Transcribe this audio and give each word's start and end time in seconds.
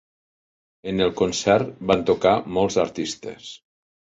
En 0.91 1.03
el 1.07 1.11
concert 1.19 1.69
van 1.91 2.03
tocar 2.09 2.33
molts 2.59 2.79
artistes. 2.89 3.53